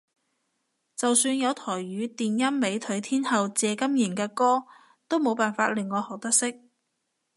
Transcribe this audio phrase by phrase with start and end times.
[0.95, 4.63] 就算有台語電音美腿天后謝金燕嘅歌
[5.07, 6.63] 都冇辦法令我學得識